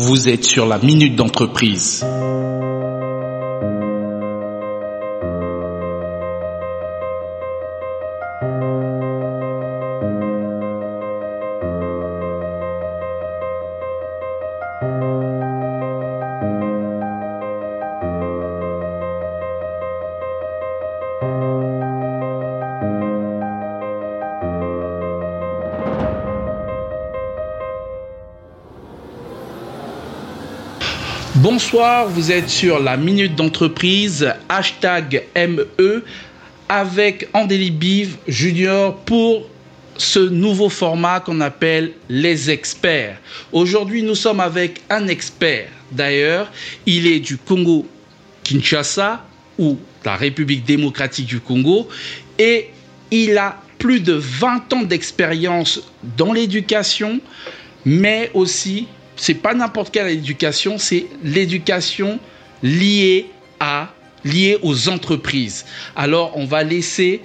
[0.00, 2.06] Vous êtes sur la minute d'entreprise.
[31.70, 36.02] Bonsoir, vous êtes sur la Minute d'entreprise, hashtag ME,
[36.66, 39.46] avec Andélie Bive Junior pour
[39.98, 43.18] ce nouveau format qu'on appelle les experts.
[43.52, 45.68] Aujourd'hui, nous sommes avec un expert.
[45.92, 46.50] D'ailleurs,
[46.86, 47.86] il est du Congo
[48.44, 49.22] Kinshasa
[49.58, 51.86] ou la République démocratique du Congo
[52.38, 52.70] et
[53.10, 55.82] il a plus de 20 ans d'expérience
[56.16, 57.20] dans l'éducation,
[57.84, 58.86] mais aussi
[59.18, 62.18] c'est pas n'importe quelle éducation, c'est l'éducation
[62.62, 63.26] liée
[63.60, 63.92] à
[64.24, 65.64] liée aux entreprises.
[65.96, 67.20] Alors, on va laisser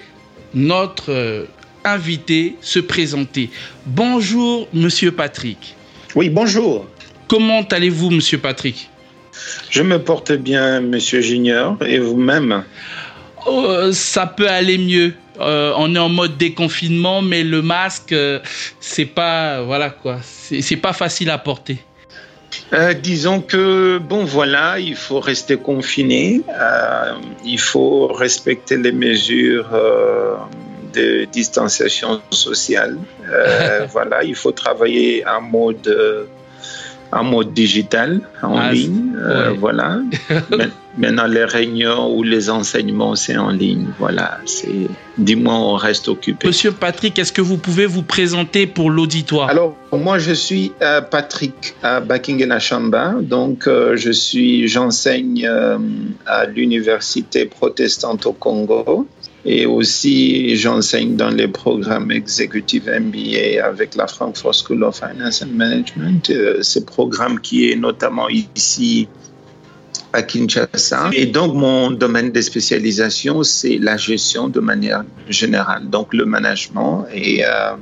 [0.53, 1.45] notre euh,
[1.83, 3.49] invité se présenter.
[3.85, 5.75] Bonjour, monsieur Patrick.
[6.15, 6.85] Oui, bonjour.
[7.27, 8.89] Comment allez-vous, monsieur Patrick?
[9.69, 12.63] Je me porte bien, monsieur Junior, et vous-même?
[13.47, 15.13] Oh, Ça peut aller mieux.
[15.39, 18.39] Euh, on est en mode déconfinement, mais le masque, euh,
[18.79, 21.79] c'est pas, voilà quoi, c'est pas facile à porter.
[22.71, 26.41] Euh, disons que, bon, voilà, il faut rester confiné,
[27.43, 29.69] il faut respecter les mesures
[30.93, 32.97] de distanciation sociale.
[33.91, 36.27] voilà, il faut travailler en mode
[37.13, 39.13] en mode digital, en ah, ligne.
[39.17, 39.99] Euh, voilà.
[40.97, 43.87] Maintenant, les réunions ou les enseignements, c'est en ligne.
[43.97, 44.39] Voilà.
[44.45, 46.47] C'est, dis-moi, on reste occupé.
[46.47, 49.49] Monsieur Patrick, est-ce que vous pouvez vous présenter pour l'auditoire?
[49.49, 53.15] Alors, moi, je suis euh, Patrick à Chamba.
[53.21, 55.49] Donc, euh, je suis, j'enseigne
[56.25, 59.07] à l'université protestante au Congo.
[59.45, 65.53] Et aussi, j'enseigne dans les programmes exécutifs MBA avec la Frankfurt School of Finance and
[65.53, 66.29] Management.
[66.29, 69.09] Euh, ce programme qui est notamment ici
[70.13, 71.09] à Kinshasa.
[71.11, 77.05] Et donc, mon domaine de spécialisation, c'est la gestion de manière générale, donc le management.
[77.13, 77.73] Et euh,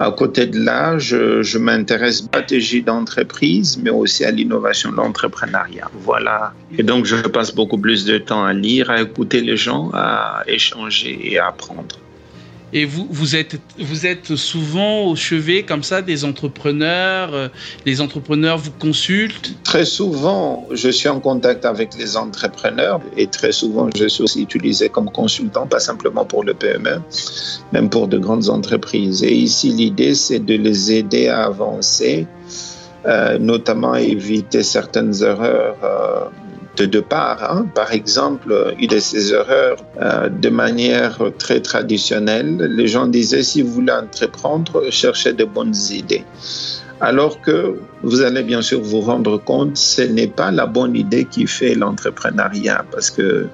[0.00, 5.90] à côté de là, je, m'intéresse à la stratégie d'entreprise, mais aussi à l'innovation l'entrepreneuriat.
[5.92, 6.54] Voilà.
[6.78, 10.42] Et donc, je passe beaucoup plus de temps à lire, à écouter les gens, à
[10.46, 11.96] échanger et à apprendre.
[12.72, 17.34] Et vous, vous êtes, vous êtes souvent au chevet comme ça des entrepreneurs.
[17.34, 17.48] Euh,
[17.84, 19.56] les entrepreneurs vous consultent?
[19.64, 24.42] Très souvent, je suis en contact avec les entrepreneurs et très souvent, je suis aussi
[24.42, 27.00] utilisé comme consultant, pas simplement pour le PME,
[27.72, 29.22] même pour de grandes entreprises.
[29.24, 32.26] Et ici, l'idée, c'est de les aider à avancer,
[33.06, 35.76] euh, notamment à éviter certaines erreurs.
[35.82, 36.24] Euh,
[36.80, 37.42] de deux parts.
[37.42, 37.66] Hein.
[37.74, 43.60] Par exemple, une de ces erreurs, euh, de manière très traditionnelle, les gens disaient si
[43.62, 46.24] vous voulez entreprendre, cherchez de bonnes idées.
[47.00, 51.24] Alors que vous allez bien sûr vous rendre compte, ce n'est pas la bonne idée
[51.24, 53.46] qui fait l'entrepreneuriat, parce que euh,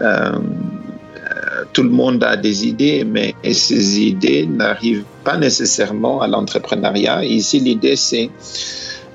[0.00, 7.24] euh, tout le monde a des idées, mais ces idées n'arrivent pas nécessairement à l'entrepreneuriat.
[7.24, 8.30] Ici, l'idée, c'est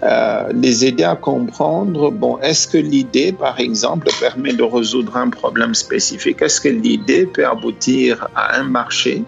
[0.03, 5.29] euh, les aider à comprendre, bon, est-ce que l'idée, par exemple, permet de résoudre un
[5.29, 6.41] problème spécifique?
[6.41, 9.23] Est-ce que l'idée peut aboutir à un marché?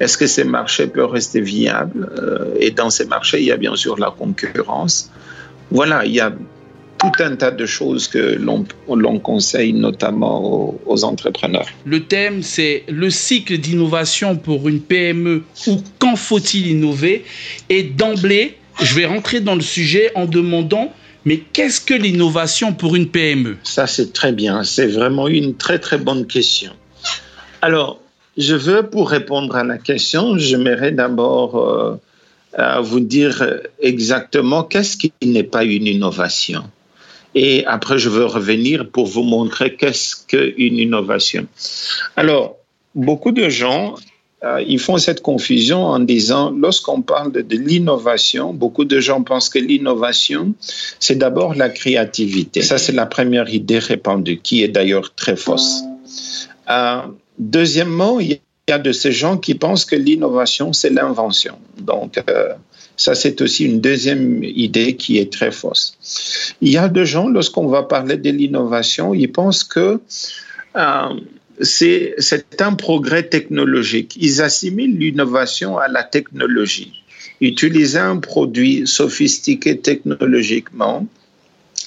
[0.00, 2.10] Est-ce que ces marchés peuvent rester viables?
[2.18, 5.10] Euh, Et dans ces marchés, il y a bien sûr la concurrence.
[5.70, 6.30] Voilà, il y a
[6.98, 11.66] tout un tas de choses que l'on conseille notamment aux, aux, entrepreneurs.
[11.84, 17.24] Le thème, c'est le cycle d'innovation pour une PME ou quand faut-il innover?
[17.70, 20.92] Et d'emblée, je vais rentrer dans le sujet en demandant
[21.24, 24.64] mais qu'est-ce que l'innovation pour une PME Ça, c'est très bien.
[24.64, 26.72] C'est vraiment une très, très bonne question.
[27.60, 28.00] Alors,
[28.36, 35.12] je veux, pour répondre à la question, j'aimerais d'abord euh, vous dire exactement qu'est-ce qui
[35.22, 36.64] n'est pas une innovation.
[37.34, 41.46] Et après, je veux revenir pour vous montrer qu'est-ce qu'une innovation.
[42.16, 42.56] Alors,
[42.94, 43.94] beaucoup de gens
[44.66, 49.58] ils font cette confusion en disant, lorsqu'on parle de, l'innovation, beaucoup de gens pensent que
[49.58, 50.54] l'innovation,
[50.98, 52.62] c'est d'abord la créativité.
[52.62, 55.82] Ça, c'est la première idée répandue, qui est d'ailleurs très fausse.
[56.70, 57.02] Euh,
[57.38, 61.58] deuxièmement, il y a de ces gens qui pensent que l'innovation, c'est l'invention.
[61.78, 62.54] Donc, euh,
[62.96, 65.96] ça, c'est aussi une deuxième idée qui est très fausse.
[66.60, 70.00] Il y a de gens, lorsqu'on va parler de l'innovation, ils pensent que
[71.60, 72.16] c'est
[72.60, 74.16] un progrès technologique.
[74.20, 76.92] Ils assimilent l'innovation à la technologie.
[77.40, 81.06] utiliser un produit sophistiqué technologiquement,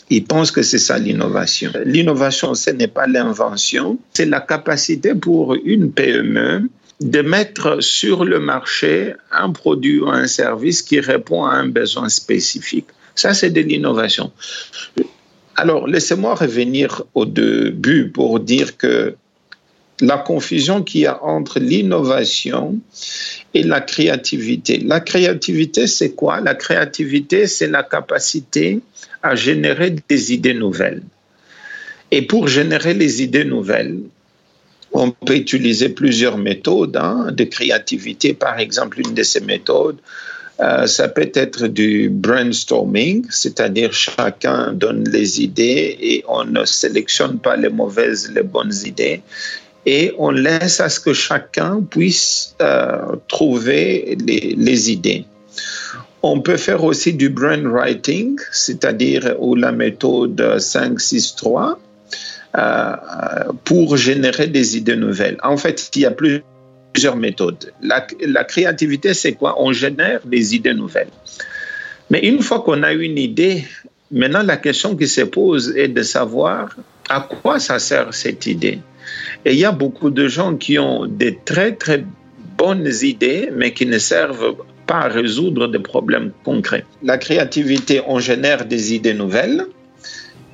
[0.10, 1.72] ils pensent que c'est ça l'innovation.
[1.86, 6.70] L'innovation, ce n'est pas l'invention, c'est la capacité pour une PME
[7.02, 12.10] de mettre sur le marché un produit ou un service qui répond à un besoin
[12.10, 12.88] spécifique.
[13.16, 14.32] Ça, c'est de l'innovation.
[15.56, 19.16] Alors, laissez-moi revenir au début pour dire que
[20.02, 22.78] la confusion qu'il y a entre l'innovation
[23.54, 24.80] et la créativité.
[24.80, 26.42] La créativité, c'est quoi?
[26.42, 28.82] La créativité, c'est la capacité
[29.24, 31.04] à générer des idées nouvelles.
[32.12, 34.00] Et pour générer les idées nouvelles,
[34.92, 38.34] on peut utiliser plusieurs méthodes hein, de créativité.
[38.34, 39.98] Par exemple, une de ces méthodes,
[40.62, 47.40] euh, ça peut être du brainstorming, c'est-à-dire chacun donne les idées et on ne sélectionne
[47.40, 49.22] pas les mauvaises, les bonnes idées
[49.86, 55.26] et on laisse à ce que chacun puisse euh, trouver les, idées.
[56.24, 61.76] On peut faire aussi du brainwriting, c'est-à-dire ou la méthode 5-6-3
[62.58, 62.96] euh,
[63.64, 65.38] pour générer des idées nouvelles.
[65.44, 67.72] En fait, il y a plusieurs méthodes.
[67.82, 69.62] La, la créativité, c'est quoi?
[69.62, 71.10] On génère des idées nouvelles.
[72.10, 73.66] Mais une fois qu'on a une idée,
[74.12, 76.76] maintenant la question qui se pose est de savoir
[77.08, 78.80] à quoi ça sert cette idée.
[79.46, 82.04] Et il y a beaucoup de gens qui ont des très très
[82.58, 84.56] bonnes idées, mais qui ne servent
[84.88, 86.86] pas à résoudre des problèmes concrets.
[87.04, 89.66] La créativité, on génère des idées nouvelles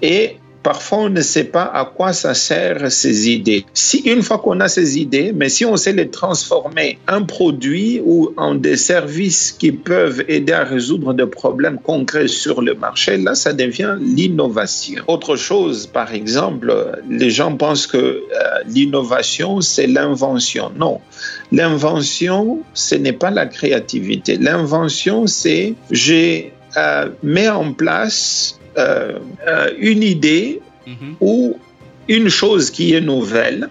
[0.01, 3.65] et parfois on ne sait pas à quoi ça sert ces idées.
[3.73, 8.01] Si une fois qu'on a ces idées, mais si on sait les transformer en produits
[8.03, 13.17] ou en des services qui peuvent aider à résoudre des problèmes concrets sur le marché,
[13.17, 15.03] là ça devient l'innovation.
[15.07, 16.73] Autre chose, par exemple,
[17.09, 18.21] les gens pensent que euh,
[18.67, 20.71] l'innovation c'est l'invention.
[20.77, 20.99] Non,
[21.51, 24.37] l'invention ce n'est pas la créativité.
[24.37, 31.15] L'invention c'est j'ai euh, mis en place euh, euh, une idée mhm.
[31.19, 31.57] ou
[32.07, 33.69] une chose qui est nouvelle.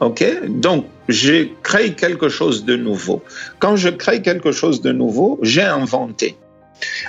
[0.00, 0.24] OK?
[0.48, 3.22] Donc, je crée quelque chose de nouveau.
[3.58, 6.36] Quand je crée quelque chose de nouveau, j'ai inventé.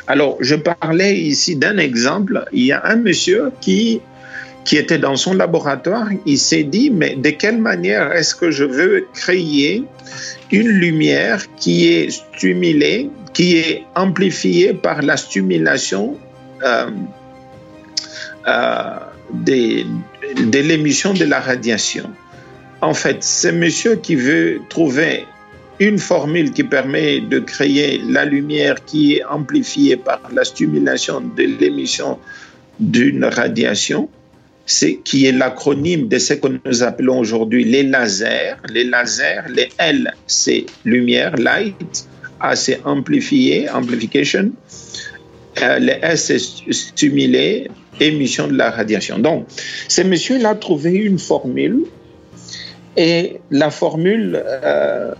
[0.08, 2.46] Alors, je parlais ici d'un exemple.
[2.52, 4.02] Il y a un monsieur qui,
[4.66, 6.08] qui était dans son laboratoire.
[6.26, 9.84] Il s'est dit, mais de quelle manière est-ce que je veux créer
[10.52, 16.18] une lumière qui est stimulée, qui est amplifiée par la stimulation
[16.64, 16.90] euh,
[18.48, 19.00] euh,
[19.34, 22.10] de, l'émission de la radiation.
[22.82, 25.26] En fait, c'est monsieur qui veut trouver
[25.80, 31.44] une formule qui permet de créer la lumière qui est amplifiée par la stimulation de
[31.44, 32.20] l'émission
[32.80, 34.10] d'une radiation,
[34.66, 38.56] c'est qui est l'acronyme de ce que nous appelons aujourd'hui les lasers.
[38.70, 42.08] Les lasers, les L, c'est lumière, light,
[42.44, 44.52] A, c'est amplifié, amplification,
[45.62, 47.70] euh, les S, c'est stimulé,
[48.00, 49.18] émission de la radiation.
[49.18, 49.48] Donc,
[49.88, 51.86] ce monsieur-là a trouvé une formule
[52.98, 55.14] et la formule, euh,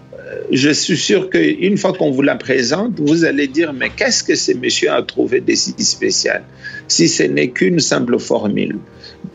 [0.52, 4.36] je suis sûr qu'une fois qu'on vous la présente, vous allez dire, mais qu'est-ce que
[4.36, 6.44] ce monsieur a trouvé de si spécial
[6.88, 8.78] si ce n'est qu'une simple formule?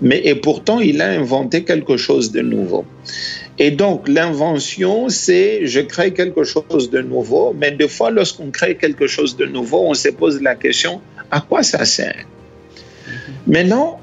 [0.02, 2.84] Mais, Et pourtant, il a inventé quelque chose de nouveau.
[3.60, 8.76] Et donc, l'invention, c'est je crée quelque chose de nouveau, mais des fois, lorsqu'on crée
[8.76, 11.00] quelque chose de nouveau, on se pose la question,
[11.30, 12.24] à quoi ça sert?
[13.46, 14.00] Maintenant,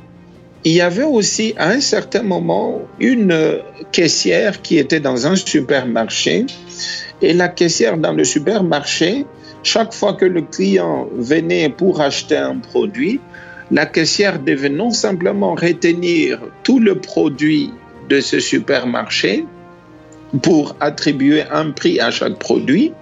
[0.66, 3.60] il y avait aussi à un certain moment une
[3.92, 6.48] caissière qui était dans un supermarché
[7.22, 9.26] et la caissière dans le supermarché,
[9.64, 13.22] chaque fois que le client venait pour acheter un produit,
[13.72, 17.72] la caissière devait non simplement retenir tout le produit
[18.10, 19.46] de ce supermarché
[20.42, 22.94] pour attribuer un prix à chaque produit,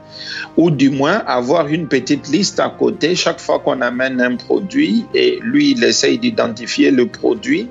[0.57, 5.05] ou du moins avoir une petite liste à côté chaque fois qu'on amène un produit
[5.13, 7.69] et lui, il essaye d'identifier le produit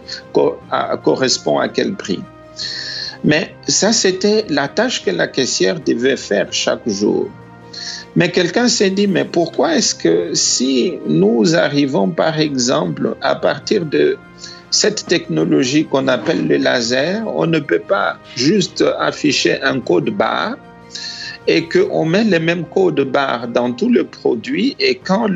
[1.05, 2.21] correspond à quel prix.
[3.25, 7.29] Mais ça, c'était la tâche que la caissière devait faire chaque jour.
[8.17, 13.87] Mais quelqu'un s'est dit, mais pourquoi est-ce que si nous arrivons, par exemple, à partir
[13.87, 14.19] de
[14.73, 20.57] cette technologie qu'on appelle le laser, on ne peut pas juste afficher un code barre
[21.47, 25.29] et qu'on met les mêmes codes barres dans tout le produit et quand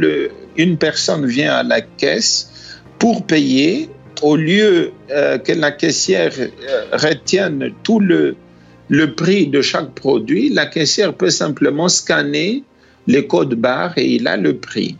[0.56, 3.90] une personne vient à la caisse pour payer,
[4.22, 6.48] au lieu euh, que la caissière euh,
[6.92, 8.36] retienne tout le,
[8.88, 12.62] le prix de chaque produit, la caissière peut simplement scanner
[13.06, 14.96] les codes barres et il a le prix.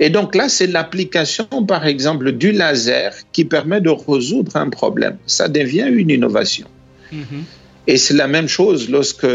[0.00, 5.16] Et donc là, c'est l'application, par exemple, du laser qui permet de résoudre un problème.
[5.26, 6.66] Ça devient une innovation.
[7.12, 7.42] Mm-hmm.
[7.86, 9.26] Et c'est la même chose lorsque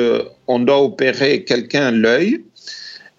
[0.47, 2.41] on doit opérer quelqu'un l'œil.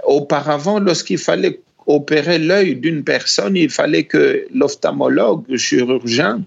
[0.04, 6.42] auparavant, lorsqu'il fallait opérer l'œil d'une personne, il fallait que l'ophtalmologue, le chirurgien,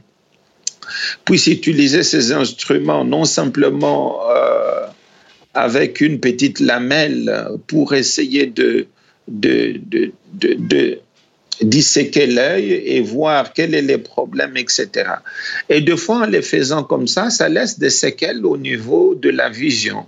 [1.25, 4.85] puisse utiliser ces instruments non simplement euh,
[5.53, 8.87] avec une petite lamelle pour essayer de,
[9.27, 9.79] de,
[10.33, 10.99] de,
[11.61, 14.89] disséquer l'œil et voir quels sont les problèmes, etc.
[15.69, 19.29] Et deux fois, en les faisant comme ça, ça laisse des séquelles au niveau de
[19.29, 20.05] la vision.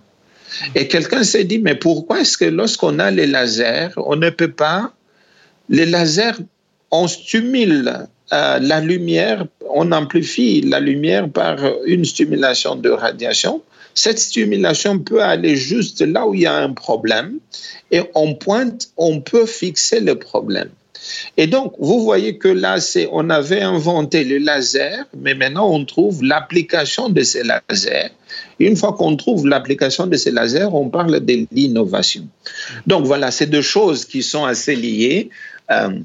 [0.75, 4.51] Et quelqu'un s'est dit, mais pourquoi est-ce que lorsqu'on a les lasers, on ne peut
[4.51, 4.93] pas,
[5.69, 6.37] les lasers,
[6.91, 13.61] on stimule euh, la lumière, on amplifie la lumière par une stimulation de radiation.
[13.93, 17.39] Cette stimulation peut aller juste là où il y a un problème
[17.91, 20.69] et on pointe, on peut fixer le problème.
[21.37, 22.77] Et donc, vous voyez que là,
[23.11, 28.11] on avait inventé le laser, mais maintenant on trouve l'application de ces lasers.
[28.59, 32.27] Une fois qu'on trouve l'application de ces lasers, on parle de l'innovation.
[32.85, 35.29] Donc voilà, c'est deux choses qui sont assez liées.
[35.71, 35.99] Euh,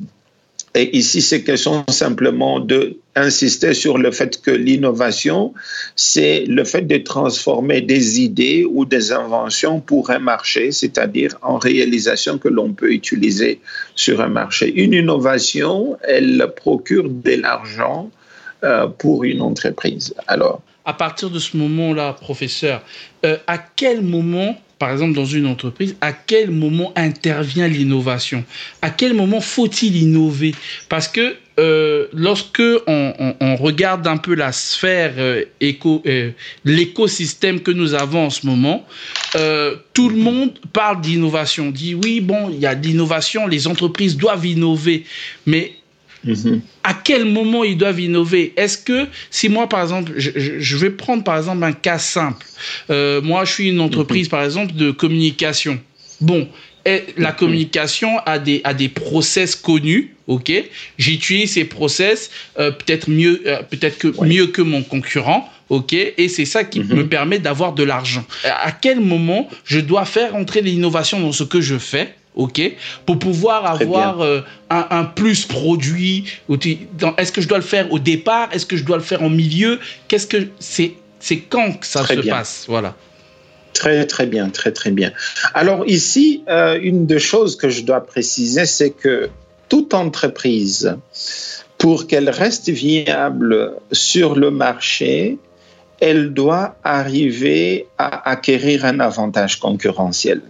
[0.76, 5.54] et ici, c'est question simplement d'insister sur le fait que l'innovation,
[5.94, 11.58] c'est le fait de transformer des idées ou des inventions pour un marché, c'est-à-dire en
[11.58, 13.60] réalisation que l'on peut utiliser
[13.94, 14.72] sur un marché.
[14.74, 18.10] Une innovation, elle procure de l'argent
[18.64, 20.12] euh, pour une entreprise.
[20.26, 22.82] Alors, à partir de ce moment-là, professeur,
[23.24, 28.44] euh, à quel moment par exemple, dans une entreprise, à quel moment intervient l'innovation?
[28.82, 30.54] À quel moment faut-il innover?
[30.90, 36.32] Parce que euh, lorsque on, regarde un peu la sphère euh, éco, euh,
[36.66, 38.86] l'écosystème que nous avons en ce moment,
[39.94, 44.18] tout le monde parle d'innovation, dit oui, bon, il y a de l'innovation, les entreprises
[44.18, 45.04] doivent innover,
[45.46, 45.72] mais
[46.82, 48.52] à quel moment ils doivent innover?
[48.56, 52.46] Est-ce que si moi, par exemple, je, vais prendre par exemple un cas simple.
[52.90, 55.80] Euh, moi, je suis une entreprise, par exemple, de communication.
[56.20, 56.48] Bon,
[57.16, 60.52] la communication a des, a des process connus, ok?
[60.98, 65.92] J'utilise ces process euh, peut-être mieux, euh, peut-être que mieux que mon concurrent, ok?
[65.92, 66.96] Et c'est ça qui mhm.
[66.96, 68.24] me permet d'avoir de l'argent.
[68.44, 72.14] À quel moment je dois faire entrer l'innovation dans ce que je fais?
[72.34, 72.60] Ok,
[73.06, 76.24] pour pouvoir avoir euh, un, plus produit.
[77.16, 78.48] Est-ce que je dois le faire au départ?
[78.52, 79.78] Est-ce que je dois le faire en milieu?
[80.08, 82.64] Qu'est-ce que c'est C'est quand que ça se passe?
[82.68, 82.94] Voilà.
[83.72, 85.12] Très très bien, très très bien.
[85.52, 89.30] Alors ici, euh, une des choses que je dois préciser, c'est que
[89.68, 90.96] toute entreprise,
[91.78, 95.38] pour qu'elle reste viable sur le marché,
[96.00, 100.40] elle doit arriver à acquérir un avantage concurrentiel.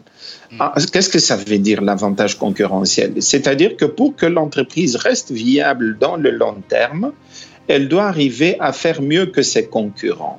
[0.59, 3.15] Ah, qu'est-ce que ça veut dire l'avantage concurrentiel?
[3.21, 7.13] C'est-à-dire que pour que l'entreprise reste viable dans le long terme,
[7.67, 10.39] elle doit arriver à faire mieux que ses concurrents.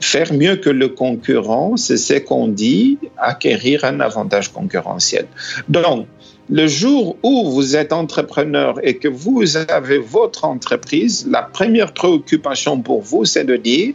[0.00, 5.26] Faire mieux que le concurrent, c'est ce qu'on dit, acquérir un avantage concurrentiel.
[5.68, 6.06] Donc,
[6.50, 12.80] le jour où vous êtes entrepreneur et que vous avez votre entreprise, la première préoccupation
[12.80, 13.94] pour vous, c'est de dire,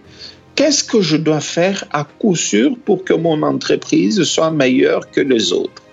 [0.55, 5.21] qu'est-ce que je dois faire à coup sûr pour que mon entreprise soit meilleure que
[5.21, 5.83] les autres?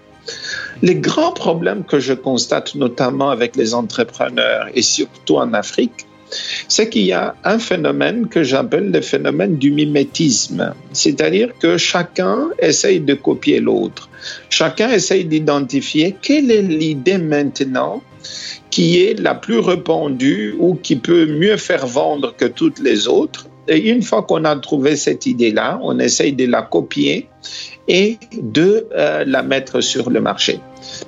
[0.83, 6.07] Les grands problèmes que je constate notamment avec les entrepreneurs et surtout en Afrique,
[6.69, 12.49] c'est qu'il y a un phénomène que j'appelle le phénomène du mimétisme, c'est-à-dire que chacun
[12.59, 14.09] essaye de copier l'autre.
[14.51, 18.03] Chacun essaye d'identifier quelle est l'idée maintenant
[18.71, 23.47] qui est la plus répandue ou qui peut mieux faire vendre que toutes les autres
[23.69, 27.29] une fois qu'on a trouvé cette idée-là, on essaye de la copier
[27.89, 30.61] et de euh, la mettre sur le marché.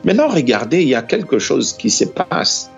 [0.05, 2.71] Maintenant, regardez, il y a quelque chose qui se passe.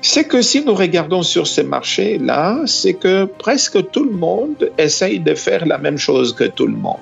[0.00, 5.18] C'est que si nous regardons sur ces marchés-là, c'est que presque tout le monde essaye
[5.18, 6.96] de faire la même chose que tout le monde.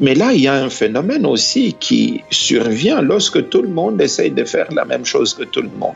[0.00, 4.30] Mais là, il y a un phénomène aussi qui survient lorsque tout le monde essaye
[4.30, 5.94] de faire la même chose que tout le monde.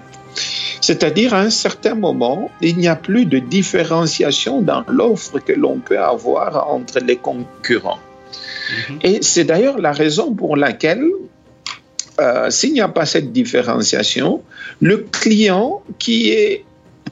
[0.80, 5.78] C'est-à-dire, à un certain moment, il n'y a plus de différenciation dans l'offre que l'on
[5.78, 7.98] peut avoir entre les concurrents.
[8.88, 8.98] Mhm.
[9.02, 11.04] Et c'est d'ailleurs la raison pour laquelle,
[12.20, 14.42] euh, s'il n'y a pas cette différenciation,
[14.80, 16.64] le client qui est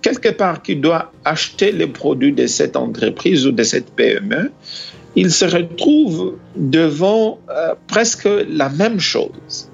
[0.02, 4.50] quelque part qui doit acheter les produits de cette entreprise ou de cette PME,
[5.16, 9.68] il se retrouve devant euh, presque la même chose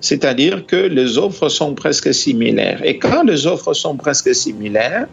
[0.00, 2.80] c'est-à-dire que les offres sont presque similaires.
[2.84, 5.06] Et quand les offres sont presque similaires,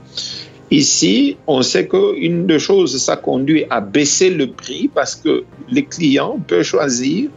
[0.71, 5.83] ici, on sait qu'une des choses, ça conduit à baisser le prix parce que les
[5.85, 7.29] clients peuvent choisir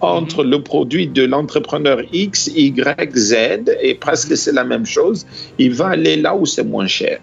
[0.00, 0.50] entre mhm.
[0.50, 3.34] le produit de l'entrepreneur X, Y, Z,
[3.80, 5.26] et presque c'est la même chose.
[5.58, 7.20] Il va aller là où c'est moins cher.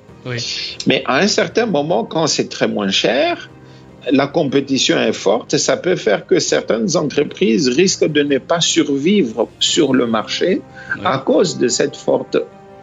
[0.88, 3.50] Mais à un certain moment, quand c'est très moins cher,
[4.12, 9.48] la compétition est forte, ça peut faire que certaines entreprises risquent de ne pas survivre
[9.60, 10.62] sur le marché
[11.04, 12.38] à cause de cette forte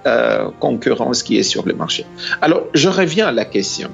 [0.06, 2.06] euh, concurrence qui est sur le marché.
[2.40, 3.90] Alors, je reviens à la question.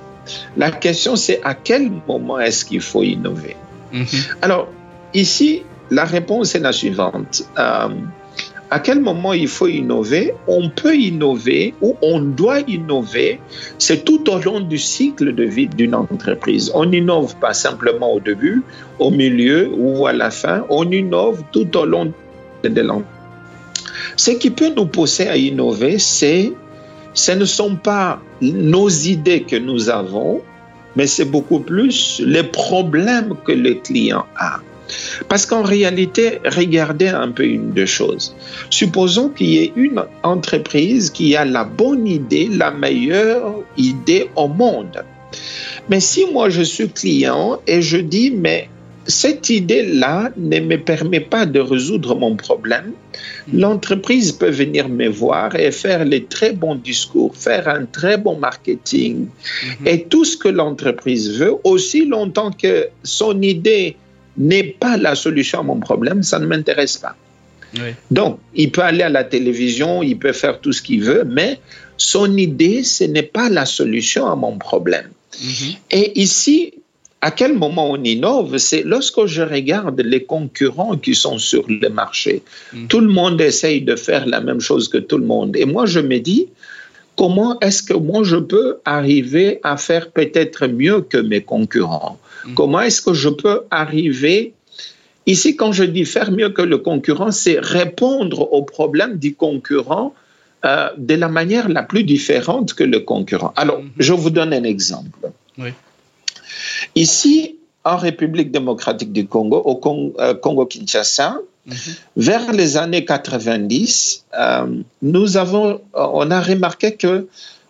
[0.56, 3.56] La question, c'est à quel moment est-ce qu'il faut innover?
[3.92, 4.06] Mhm.
[4.42, 4.68] Alors,
[5.14, 7.44] ici, la réponse est la suivante.
[7.58, 7.88] Euh,
[8.70, 10.34] à quel moment il faut innover?
[10.48, 13.38] On peut innover ou on doit innover.
[13.78, 16.72] C'est tout au long du cycle de vie d'une entreprise.
[16.74, 18.62] On n'innove pas simplement au début,
[18.98, 20.64] au milieu ou à la fin.
[20.68, 22.12] On innove tout au long
[22.64, 23.12] de l'entreprise.
[24.16, 26.52] Ce qui peut nous pousser à innover, c'est
[27.14, 30.42] ce ne sont pas nos idées que nous avons,
[30.96, 34.60] mais c'est beaucoup plus les problèmes que le client a.
[35.28, 38.34] Parce qu'en réalité, regardez un peu une de choses.
[38.70, 44.48] Supposons qu'il y ait une entreprise qui a la bonne idée, la meilleure idée au
[44.48, 45.04] monde.
[45.88, 48.68] Mais si moi je suis client et je dis, mais
[49.06, 52.92] cette idée-là ne me permet pas de résoudre mon problème.
[53.52, 58.36] L'entreprise peut venir me voir et faire les très bons discours, faire un très bon
[58.36, 59.26] marketing
[59.80, 59.86] mhm.
[59.86, 63.96] et tout ce que l'entreprise veut, aussi longtemps que son idée
[64.38, 67.16] n'est pas la solution à mon problème, ça ne m'intéresse pas.
[68.10, 71.58] Donc, il peut aller à la télévision, il peut faire tout ce qu'il veut, mais
[71.96, 75.08] son idée, ce n'est pas la solution à mon problème.
[75.42, 75.74] Mhm.
[75.90, 76.74] Et ici,
[77.20, 78.58] à quel moment on innove?
[78.58, 82.42] C'est lorsque je regarde les concurrents qui sont sur le marché.
[82.72, 82.88] Mhm.
[82.88, 85.56] Tout le monde essaye de faire la même chose que tout le monde.
[85.56, 86.48] Et moi, je me dis,
[87.16, 92.18] comment est-ce que moi, je peux arriver à faire peut-être mieux que mes concurrents?
[92.54, 94.54] Comment est-ce que je peux arriver
[95.26, 100.14] Ici, quand je dis faire mieux que le concurrent, c'est répondre aux problèmes du concurrent
[100.64, 103.52] euh, de la manière la plus différente que le concurrent.
[103.56, 103.90] Alors, mhm.
[103.98, 105.30] je vous donne un exemple.
[105.58, 105.70] Oui.
[106.94, 109.80] Ici, en République démocratique du Congo, au
[110.20, 111.74] euh, Congo-Kinshasa, mhm.
[112.16, 114.66] vers les années 90, euh,
[115.02, 117.26] nous avons, on a remarqué que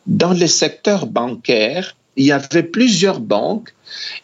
[0.06, 3.74] dans le secteur bancaire, il y avait plusieurs banques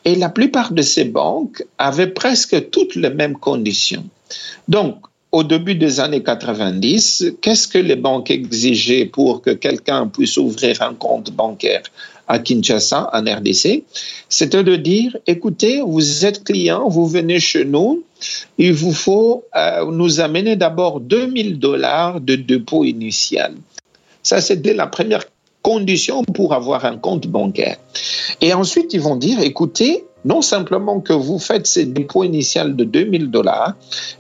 [0.05, 4.05] et la plupart de ces banques avaient presque toutes les mêmes conditions.
[4.69, 4.97] Donc,
[5.31, 10.83] au début des années 90, qu'est-ce que les banques exigeaient pour que quelqu'un puisse ouvrir
[10.83, 11.83] un compte bancaire
[12.29, 13.83] à Kinshasa, en RDC,
[14.29, 18.05] c'était de dire, écoutez, vous êtes client, vous venez chez nous,
[18.59, 23.55] il vous faut euh, nous amener d'abord 2000 dollars de dépôt initial.
[24.23, 25.25] Ça, c'était la première
[25.63, 27.77] condition pour avoir un compte bancaire.
[28.41, 32.85] Et ensuite, ils vont dire, écoutez, non simplement que vous faites ce dépôt initial de
[32.85, 33.75] 2000 dollars,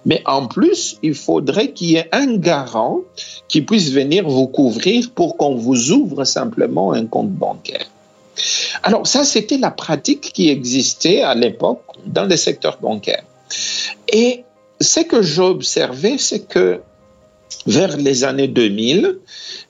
[0.04, 3.00] mais en plus, il faudrait qu'il y ait un garant
[3.48, 7.86] qui puisse venir vous couvrir pour qu'on vous ouvre simplement un compte bancaire.
[8.82, 13.22] Alors ça, c'était la pratique qui existait à l'époque dans le secteur bancaire.
[14.12, 14.44] Et
[14.80, 16.80] ce que j'ai observé, c'est que
[17.66, 19.18] vers les années 2000,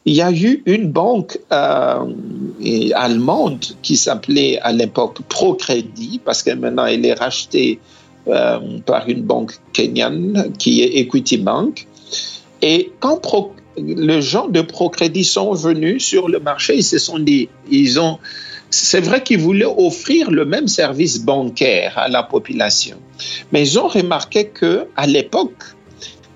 [0.05, 2.05] il y a eu une banque euh,
[2.95, 7.79] allemande qui s'appelait à l'époque Procrédit, parce que maintenant elle est rachetée
[8.29, 11.87] euh, par une banque kenyane qui est Equity Bank.
[12.61, 13.21] Et quand
[13.77, 18.19] les gens de Procrédit sont venus sur le marché, ils se sont dit, ils ont
[18.71, 22.97] c'est vrai qu'ils voulaient offrir le même service bancaire à la population,
[23.53, 25.63] mais ils ont remarqué que à l'époque,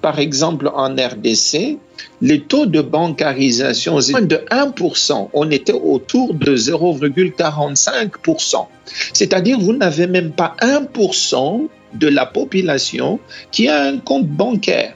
[0.02, 1.78] par exemple en RDC,
[2.20, 8.66] les taux de bancarisation étaient de 1%, on était autour de 0,45%.
[9.12, 13.18] C'est-à-dire vous n'avez même pas 1% de la population
[13.50, 14.94] qui a un compte bancaire.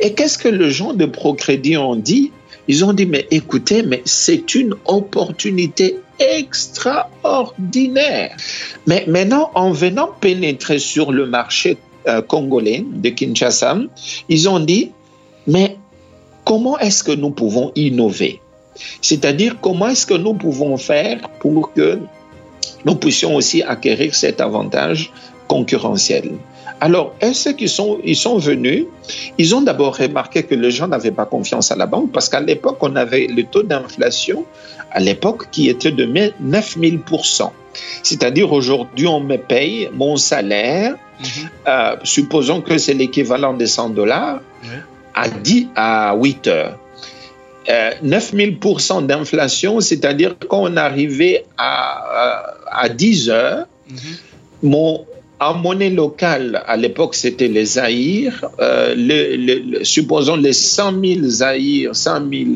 [0.00, 2.30] Et qu'est-ce que les gens de Procrédit ont dit?
[2.68, 8.36] Ils ont dit, mais écoutez, mais c'est une opportunité extraordinaire.
[8.86, 13.78] Mais maintenant, en venant pénétrer sur le marché euh, congolais de Kinshasa,
[14.28, 14.92] ils ont dit,
[15.46, 15.76] mais
[16.44, 18.40] comment est-ce que nous pouvons innover?
[19.00, 21.98] C'est-à-dire, comment est-ce que nous pouvons faire pour que
[22.84, 25.12] nous puissions aussi acquérir cet avantage
[25.48, 26.32] concurrentiel?
[26.80, 28.84] Alors, est-ce qu'ils sont, ils sont venus?
[29.36, 32.40] Ils ont d'abord remarqué que les gens n'avaient pas confiance à la banque parce qu'à
[32.40, 34.44] l'époque, on avait le taux d'inflation
[34.92, 37.00] à l'époque qui était de 9000
[38.02, 41.26] C'est-à-dire aujourd'hui, on me paye mon salaire, mhm.
[41.66, 44.40] euh, supposons que c'est l'équivalent de 100 dollars,
[45.14, 46.78] à, 10, à 8 heures.
[47.68, 53.96] Euh, 9000% d'inflation, c'est-à-dire quand on arrivait à, à 10 heures, mhm.
[54.62, 55.04] mon,
[55.40, 58.44] en monnaie locale, à l'époque, c'était les Zaïres.
[58.58, 62.46] Euh, supposons les 100 000 Zaïres, 100 000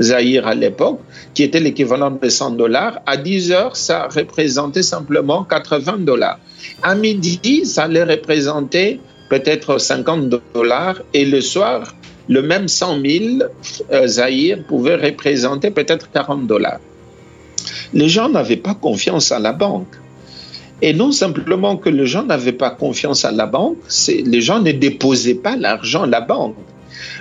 [0.00, 1.00] Zahir à l'époque,
[1.34, 3.00] qui était l'équivalent de 100 dollars.
[3.06, 6.38] À 10 heures, ça représentait simplement 80 dollars.
[6.82, 11.00] À midi, ça allait représenter peut-être 50 dollars.
[11.12, 11.94] Et le soir,
[12.28, 13.24] le même 100 000
[13.92, 16.80] euh, Zahir pouvait représenter peut-être 40 dollars.
[17.92, 19.94] Les gens n'avaient pas confiance à la banque.
[20.82, 23.78] Et non simplement que les gens n'avaient pas confiance à la banque,
[24.08, 26.56] les gens ne déposaient pas l'argent à la banque.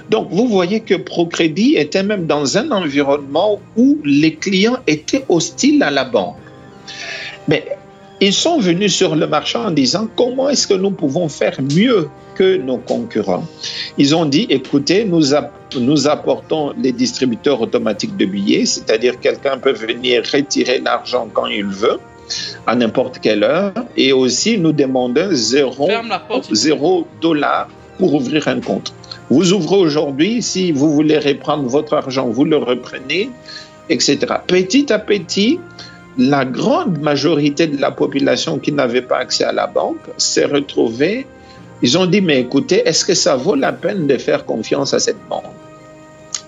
[0.09, 5.81] Donc, vous voyez que Procrédit était même dans un environnement où les clients étaient hostiles
[5.83, 6.37] à la banque.
[7.47, 7.65] Mais
[8.21, 12.07] ils sont venus sur le marché en disant comment est-ce que nous pouvons faire mieux
[12.35, 13.45] que nos concurrents?
[13.97, 15.21] Ils ont dit, écoutez, nous,
[15.79, 21.65] nous apportons les distributeurs automatiques de billets, c'est-à-dire quelqu'un peut venir retirer l'argent quand il
[21.65, 21.99] veut
[22.65, 25.89] à n'importe quelle heure et aussi nous demandons zéro,
[26.51, 27.67] zéro dollar
[27.97, 28.93] pour ouvrir un compte.
[29.33, 33.31] Vous ouvrez aujourd'hui, si vous voulez reprendre votre argent, vous le reprenez,
[33.89, 34.19] etc.
[34.45, 35.59] Petit à petit,
[36.19, 41.25] la grande majorité de la population qui n'avait pas accès à la banque s'est retrouvée.
[41.81, 44.99] Ils ont dit, mais écoutez, est-ce que ça vaut la peine de faire confiance à
[44.99, 45.45] cette banque?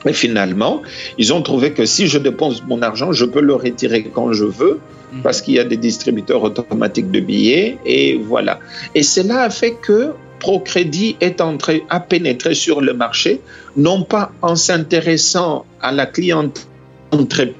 [0.05, 0.83] Mais finalement,
[1.17, 4.43] ils ont trouvé que si je dépense mon argent, je peux le retirer quand je
[4.43, 4.79] veux
[5.11, 5.23] mhm.
[5.23, 8.59] parce qu'il y a des distributeurs automatiques de billets et voilà.
[8.93, 13.41] Et cela a fait que Procrédit est entré à pénétrer sur le marché,
[13.77, 17.53] non pas en s'intéressant à la clientèle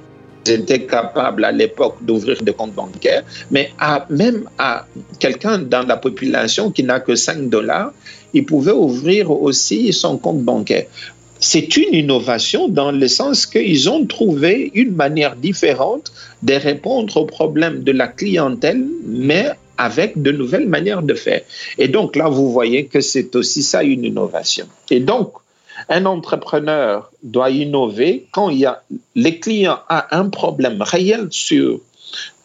[0.51, 4.85] étaient capables à l'époque d'ouvrir des comptes bancaires, mais à, même à
[5.19, 7.91] quelqu'un dans la population qui n'a que 5 dollars,
[8.33, 10.85] il pouvait ouvrir aussi son compte bancaire.
[11.39, 16.11] C'est une innovation dans le sens qu'ils ont trouvé une manière différente
[16.43, 21.41] de répondre aux problèmes de la clientèle, mais avec de nouvelles manières de faire.
[21.77, 24.67] Et donc là, vous voyez que c'est aussi ça une innovation.
[24.89, 25.33] Et donc,
[25.89, 28.81] un entrepreneur doit innover quand il y a,
[29.15, 31.79] les clients a un problème réel sur,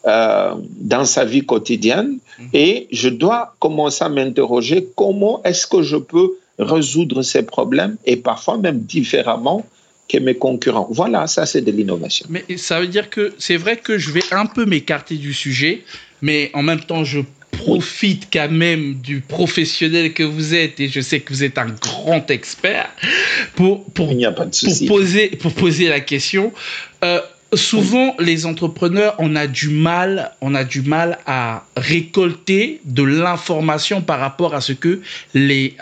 [0.05, 2.49] euh, dans sa vie quotidienne mhm.
[2.53, 8.17] et je dois commencer à m'interroger comment est-ce que je peux résoudre ces problèmes et
[8.17, 9.65] parfois même différemment
[10.09, 10.87] que mes concurrents.
[10.91, 12.25] Voilà, ça c'est de l'innovation.
[12.29, 15.83] Mais ça veut dire que c'est vrai que je vais un peu m'écarter du sujet,
[16.21, 21.01] mais en même temps je profite quand même du professionnel que vous êtes, et je
[21.01, 22.89] sais que vous êtes un grand expert,
[23.55, 26.53] pour, pour, pour, poser, pour poser la question.
[27.03, 27.19] Euh,
[27.53, 34.01] souvent, les entrepreneurs, on a du mal, on a du mal à récolter de l'information
[34.01, 35.01] par rapport à ce que
[35.33, 35.75] les,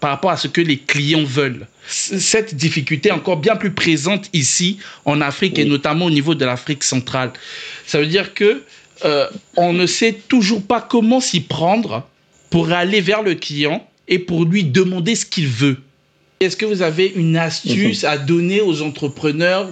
[0.00, 1.66] par rapport à ce que les clients veulent.
[1.88, 6.44] Cette difficulté est encore bien plus présente ici en Afrique et notamment au niveau de
[6.44, 7.32] l'Afrique centrale.
[7.86, 8.62] Ça veut dire que
[9.04, 12.06] euh, on ne sait toujours pas comment s'y prendre
[12.50, 15.78] pour aller vers le client et pour lui demander ce qu'il veut.
[16.40, 18.08] Est-ce que vous avez une astuce mhm.
[18.08, 19.70] à donner aux entrepreneurs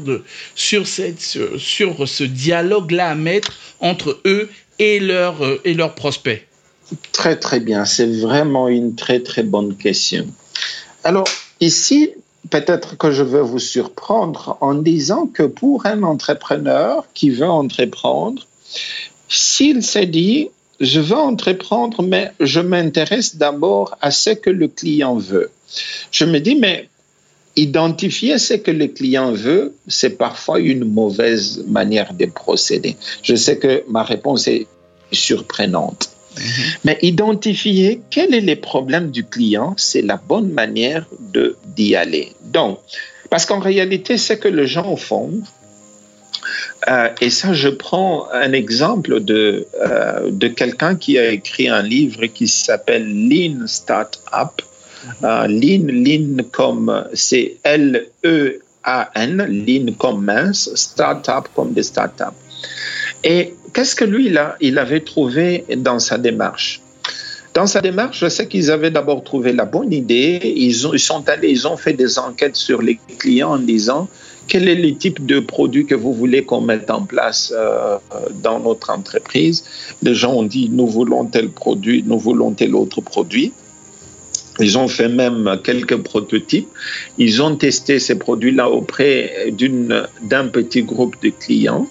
[0.54, 6.46] sur, ce dialogue-là à mettre entre eux et, euh, et leurs prospects?
[7.12, 10.26] Très très bien, c'est vraiment une très très bonne question.
[11.02, 11.28] Alors
[11.60, 12.10] ici,
[12.50, 18.46] peut-être que je vais vous surprendre en disant que pour un entrepreneur qui veut entreprendre,
[19.36, 20.48] s'il s'est dit,
[20.80, 25.50] je veux entreprendre, mais je m'intéresse d'abord à ce que le client veut.
[26.10, 26.88] Je me dis, mais
[27.56, 32.96] identifier ce que le client veut, c'est parfois une mauvaise manière de procéder.
[33.22, 34.66] Je sais que ma réponse est
[35.12, 36.10] surprenante.
[36.36, 36.76] Mm-hmm.
[36.84, 42.32] Mais identifier quels sont les problèmes du client, c'est la bonne manière de d'y aller.
[42.42, 42.80] Donc,
[43.30, 45.42] parce qu'en réalité, ce que les gens font,
[46.88, 51.82] euh, et ça, je prends un exemple de, euh, de quelqu'un qui a écrit un
[51.82, 54.52] livre qui s'appelle Lean Startup.
[55.04, 55.12] Mhm.
[55.24, 62.38] Euh, lean, lean comme c'est L-E-A-N, lean comme mince, startup comme des startups.
[63.22, 66.80] Et qu'est-ce que lui, là, il avait trouvé dans sa démarche?
[67.54, 70.40] Dans sa démarche, je sais qu'ils avaient d'abord trouvé la bonne idée.
[70.42, 74.08] Ils, ont, ils sont allés, ils ont fait des enquêtes sur les clients en disant
[74.48, 77.96] quel est le type de produit que vous voulez qu'on mette en place euh,
[78.42, 79.64] dans notre entreprise?
[80.02, 83.52] Les gens ont dit, nous voulons tel produit, nous voulons tel autre produit.
[84.60, 86.68] Ils ont fait même quelques prototypes.
[87.18, 89.52] Ils ont testé ces produits-là auprès
[90.22, 91.88] d'un petit groupe de clients.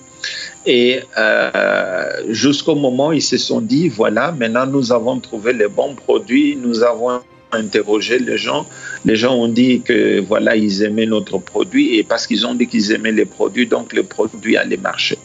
[0.66, 5.94] Et euh, jusqu'au moment ils se sont dit, voilà, maintenant nous avons trouvé les bons
[5.94, 7.20] produits, nous avons
[7.56, 8.66] interrogé les gens.
[9.06, 12.68] Les gens ont dit que voilà, ils aimaient notre produit et parce qu'ils ont dit
[12.68, 15.18] qu'ils aimaient les produits, donc le produit allait marcher.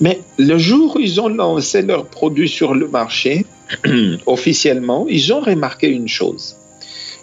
[0.00, 3.46] Mais le jour où ils ont lancé leur produit sur le marché,
[4.26, 6.56] officiellement, ils ont remarqué une chose.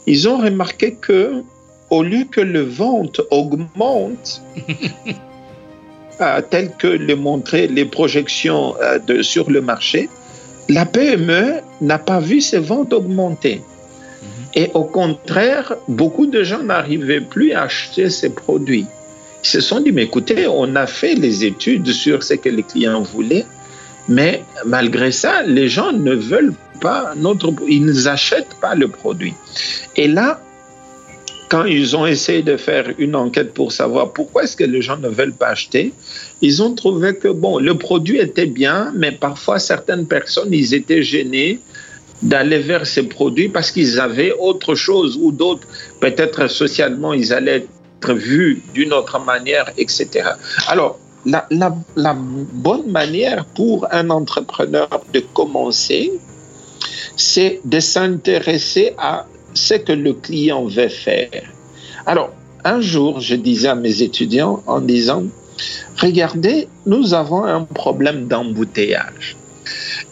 [0.07, 1.43] Ils ont remarqué que
[1.89, 4.41] au lieu que le vente augmente,
[6.21, 10.09] euh, tel que le montraient les projections euh, de, sur le marché,
[10.69, 13.61] la PME n'a pas vu ses ventes augmenter.
[14.53, 18.85] Et au contraire, beaucoup de gens n'arrivaient plus à acheter ces produits.
[19.43, 22.63] Ils se sont dit, mais écoutez, on a fait les études sur ce que les
[22.63, 23.45] clients voulaient,
[24.07, 29.33] mais malgré ça, les gens ne veulent pas notre, ils n'achètent pas le produit.
[29.95, 30.41] Et là,
[31.49, 34.97] quand ils ont essayé de faire une enquête pour savoir pourquoi est-ce que les gens
[34.97, 35.93] ne veulent pas acheter,
[36.41, 41.03] ils ont trouvé que bon, le produit était bien, mais parfois certaines personnes, ils étaient
[41.03, 41.59] gênés
[42.21, 45.67] d'aller vers ces produits parce qu'ils avaient autre chose ou d'autres,
[45.99, 47.65] peut-être socialement, ils allaient
[48.01, 50.07] être vus d'une autre manière, etc.
[50.67, 56.11] Alors, la, la, la, bonne manière pour un entrepreneur de commencer,
[57.15, 61.43] c'est de s'intéresser à ce que le client veut faire.
[62.05, 62.31] Alors,
[62.63, 65.23] un jour, je disais à mes étudiants en disant,
[65.97, 69.35] regardez, nous avons un problème d'embouteillage.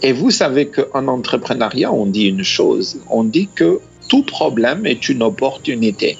[0.02, 5.10] Et vous savez qu'en entrepreneuriat, on dit une chose, on dit que tout problème est
[5.10, 6.18] une opportunité.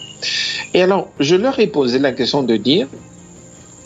[0.74, 2.88] Et alors, je leur ai posé la question de dire,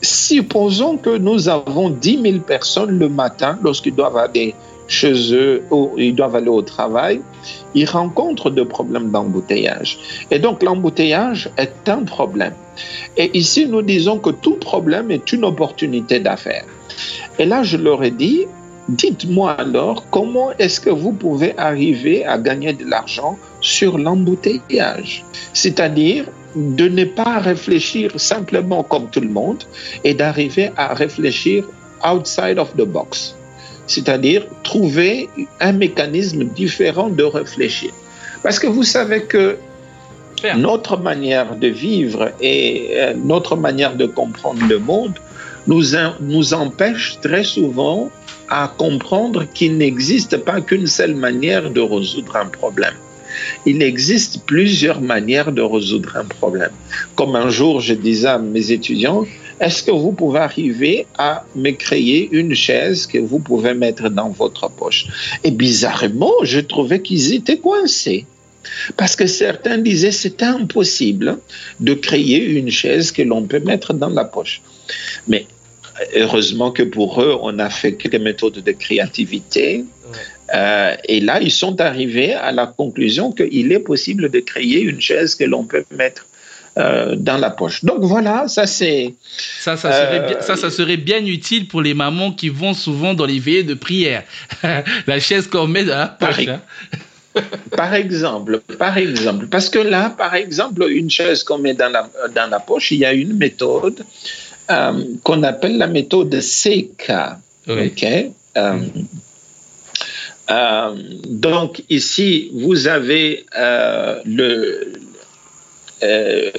[0.01, 4.53] supposons que nous avons 10 000 personnes le matin lorsqu'ils doivent aller
[4.87, 7.21] chez eux ou ils doivent aller au travail,
[7.73, 9.97] ils rencontrent des problèmes d'embouteillage.
[10.29, 12.53] Et donc l'embouteillage est un problème.
[13.17, 16.65] Et ici, nous disons que tout problème est une opportunité d'affaires.
[17.39, 18.45] Et là, je leur ai dit,
[18.95, 25.23] dites-moi alors comment est-ce que vous pouvez arriver à gagner de l'argent sur l'embouteillage?
[25.53, 26.25] C'est-à-dire
[26.55, 29.63] de ne pas réfléchir simplement comme tout le monde
[30.03, 31.65] et d'arriver à réfléchir
[32.03, 33.35] outside of the box
[33.87, 35.29] c'est-à-dire trouver
[35.59, 37.91] un mécanisme différent de réfléchir.
[38.41, 39.57] Parce que vous savez que
[40.57, 45.13] notre manière de vivre et euh, notre manière de comprendre le monde
[45.67, 45.83] nous,
[46.19, 48.09] nous empêche très souvent
[48.53, 52.93] à comprendre qu'il n'existe pas qu'une seule manière de résoudre un problème.
[53.65, 56.69] Il existe plusieurs manières de résoudre un problème.
[57.15, 59.25] Comme un jour, je disais à mes étudiants,
[59.59, 64.29] est-ce que vous pouvez arriver à me créer une chaise que vous pouvez mettre dans
[64.29, 65.07] votre poche?
[65.43, 68.27] Et bizarrement, je trouvais qu'ils étaient coincés.
[68.97, 71.39] Parce que certains disaient c'est impossible
[71.79, 74.61] de créer une chaise que l'on peut mettre dans la poche.
[75.27, 75.47] Mais
[76.15, 79.85] heureusement que pour eux, on a fait quelques méthodes de créativité.
[80.53, 85.01] Euh, et là, ils sont arrivés à la conclusion qu'il est possible de créer une
[85.01, 86.25] chaise que l'on peut mettre
[86.77, 87.83] euh, dans la poche.
[87.83, 89.13] Donc voilà, ça c'est.
[89.59, 93.13] Ça, ça serait, bien, ça, ça serait bien utile pour les mamans qui vont souvent
[93.13, 94.23] dans les veillées de prière.
[95.07, 96.45] la chaise qu'on met dans la poche.
[96.45, 97.41] Par, hein.
[97.77, 102.09] par exemple, par exemple, parce que là, par exemple, une chaise qu'on met dans la,
[102.35, 104.03] dans la poche, il y a une méthode
[104.71, 107.11] euh, qu'on appelle la méthode CK.
[107.67, 108.05] OK?
[110.51, 110.95] Euh,
[111.27, 113.45] donc ici, vous avez
[114.25, 114.93] le,
[116.03, 116.51] euh,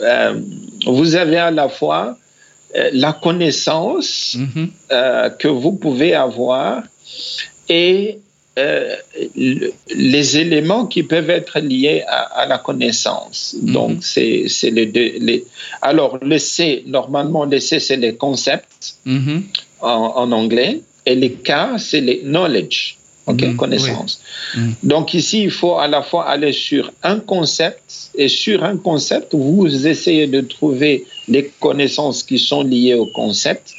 [0.00, 0.40] euh,
[0.86, 2.16] vous avez à la fois
[2.76, 4.70] euh, la connaissance mhm.
[5.38, 6.82] que vous pouvez avoir
[7.68, 8.18] et
[8.56, 13.56] les éléments qui peuvent être liés à, la connaissance.
[13.62, 13.72] Mhm.
[13.72, 15.12] Donc, c'est les deux.
[15.20, 15.44] Les...
[15.80, 19.44] Alors, le C, normalement, le C, c'est les concepts mhm.
[19.80, 24.20] en, en, anglais, et les K, c'est les knowledge ok, mm, connaissance.
[24.82, 29.34] Donc ici, il faut à la fois aller sur un concept et sur un concept,
[29.34, 33.74] vous essayez de trouver les connaissances qui sont liées au concept.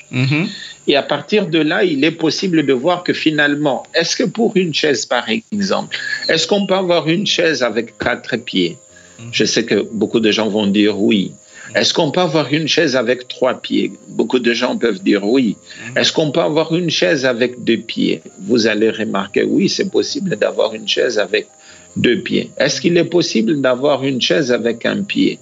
[0.88, 4.56] Et à partir de là, il est possible de voir que finalement, est-ce que pour
[4.56, 8.78] une chaise, par exemple, est-ce qu'on peut avoir une chaise avec quatre pieds?
[9.20, 9.24] Mm.
[9.32, 11.34] Je sais que beaucoup de gens vont dire oui.
[11.76, 13.94] Est-ce qu'on peut avoir une chaise avec trois pieds?
[14.10, 15.56] Beaucoup de gens peuvent dire oui.
[15.88, 15.98] Mhm.
[15.98, 18.22] Est-ce qu'on peut avoir une chaise avec deux pieds?
[18.42, 21.48] Vous allez remarquer, oui, c'est possible d'avoir une chaise avec
[21.96, 22.52] deux pieds.
[22.58, 25.40] Est-ce qu'il est possible d'avoir une chaise avec un pied?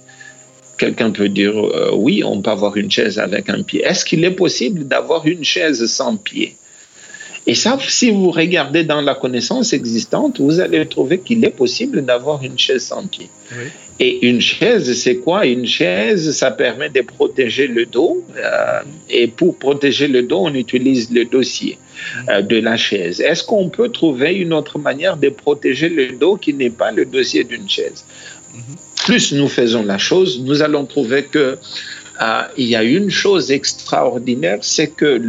[0.82, 3.84] Quelqu'un peut dire euh, oui, on peut avoir une chaise avec un pied.
[3.84, 6.56] Est-ce qu'il est possible d'avoir une chaise sans pied?
[7.46, 12.04] Et ça, si vous regardez dans la connaissance existante, vous allez trouver qu'il est possible
[12.04, 13.28] d'avoir une chaise sans pied.
[14.00, 15.46] Et une chaise, c'est quoi?
[15.46, 18.24] Une chaise, ça permet de protéger le dos.
[18.36, 21.78] Euh, et pour protéger le dos, on utilise le dossier
[22.28, 23.20] euh, de la chaise.
[23.20, 27.04] Est-ce qu'on peut trouver une autre manière de protéger le dos qui n'est pas le
[27.04, 28.04] dossier d'une chaise?
[28.56, 28.91] Mm-hmm.
[29.04, 31.58] Plus nous faisons la chose, nous allons trouver que
[32.20, 35.20] euh, il y a une chose extraordinaire, c'est que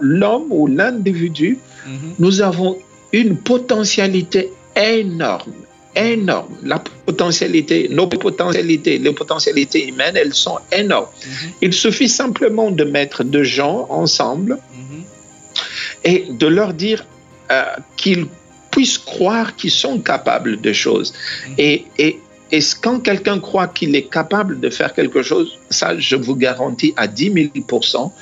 [0.00, 2.14] l'homme ou l'individu, mhm.
[2.18, 2.78] nous avons
[3.12, 5.52] une potentialité énorme,
[5.94, 6.56] énormes.
[6.64, 11.06] La potentialité, nos potentialités, les potentialités humaines, elles sont énormes.
[11.24, 11.50] Mhm.
[11.62, 15.02] Il suffit simplement de mettre deux gens ensemble mhm.
[16.04, 17.06] et de leur dire
[17.50, 17.62] euh,
[17.96, 18.26] qu'ils
[18.70, 21.14] puissent croire qu'ils sont capables de choses.
[21.58, 22.18] Et, et,
[22.54, 26.94] et quand quelqu'un croit qu'il est capable de faire quelque chose, ça, je vous garantis
[26.96, 28.12] à 10 000%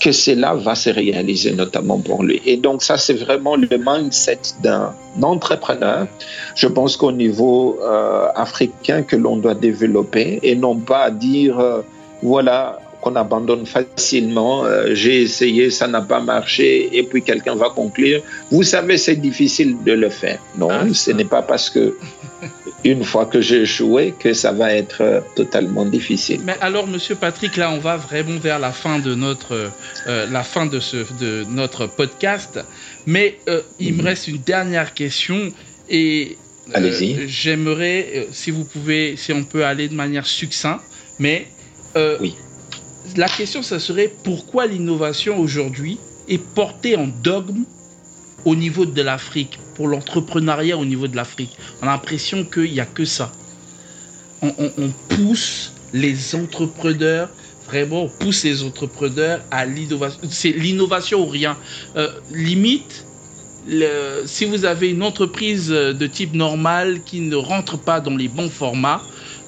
[0.00, 2.42] que cela va se réaliser, notamment pour lui.
[2.44, 6.08] Et donc, ça, c'est vraiment le mindset d'un entrepreneur.
[6.56, 11.82] Je pense qu'au niveau euh, africain, que l'on doit développer et non pas dire, euh,
[12.20, 14.64] voilà, qu'on abandonne facilement.
[14.64, 18.22] Euh, j'ai essayé, ça n'a pas marché, et puis quelqu'un va conclure.
[18.50, 20.40] Vous savez, c'est difficile de le faire.
[20.58, 21.94] Non, ah, ce n'est pas parce que
[22.84, 26.40] une fois que j'ai échoué que ça va être euh, totalement difficile.
[26.44, 29.70] Mais alors, Monsieur Patrick, là, on va vraiment vers la fin de notre,
[30.06, 32.60] euh, la fin de, ce, de notre podcast.
[33.06, 33.38] Mais
[33.78, 34.06] il me mhm.
[34.06, 35.52] reste une dernière question
[35.88, 36.36] et
[37.26, 40.84] j'aimerais, si vous pouvez, si on peut aller de manière succincte,
[41.18, 41.46] mais
[42.20, 42.36] oui
[43.16, 47.64] la question, ça serait pourquoi l'innovation aujourd'hui est portée en dogme
[48.44, 51.56] au niveau de l'Afrique, pour l'entrepreneuriat au niveau de l'Afrique.
[51.80, 53.32] On a l'impression qu'il n'y a que ça.
[54.42, 57.28] On, pousse les entrepreneurs,
[57.68, 60.20] vraiment, on pousse les entrepreneurs à l'innovation.
[60.28, 61.56] C'est l'innovation ou rien.
[61.96, 63.06] Euh, limite,
[64.24, 68.50] si vous avez une entreprise de type normal qui ne rentre pas dans les bons
[68.50, 69.02] formats,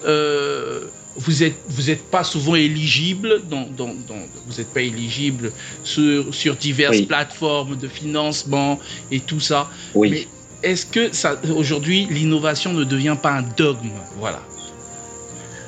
[0.07, 0.85] euh,
[1.17, 7.03] vous n'êtes vous êtes pas souvent éligible, dans, vous n'êtes pas éligible sur, sur diverses
[7.03, 8.79] plateformes de financement
[9.11, 9.69] et tout ça.
[9.95, 10.11] Oui.
[10.11, 10.29] Mais
[10.65, 13.91] est-ce que ça, aujourd'hui, l'innovation ne devient pas un dogme?
[14.19, 14.41] Voilà.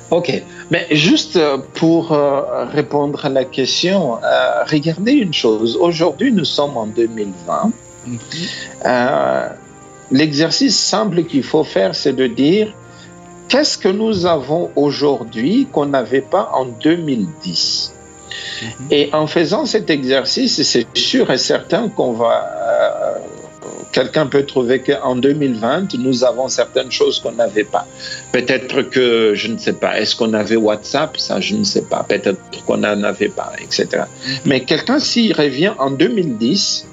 [0.09, 5.75] Ok, mais juste euh, pour euh, répondre à la question, euh, regardez une chose.
[5.75, 7.71] Aujourd'hui, nous sommes en 2020.
[8.05, 8.17] Mhm.
[10.09, 12.73] L'exercice simple qu'il faut faire, c'est de dire
[13.47, 17.93] Qu'est-ce que nous avons aujourd'hui qu'on n'avait pas en 2010
[18.61, 18.87] mhm.
[18.91, 22.45] Et en faisant cet exercice, c'est sûr et certain qu'on va...
[22.61, 23.13] Euh,
[23.93, 27.87] quelqu'un peut trouver qu'en 2020, nous avons certaines choses qu'on n'avait pas.
[28.33, 31.17] Peut-être que, je ne sais pas, est-ce qu'on avait WhatsApp?
[31.17, 32.03] Ça, je ne sais pas.
[32.07, 33.87] Peut-être qu'on n'en avait pas, etc.
[33.93, 34.33] Mhm.
[34.45, 36.85] Mais quelqu'un, s'il revient en 2010,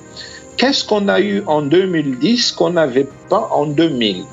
[0.56, 4.24] qu'est-ce qu'on a eu en 2010 qu'on n'avait pas en 2000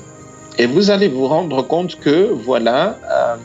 [0.58, 3.36] et vous allez vous rendre compte que, voilà, euh,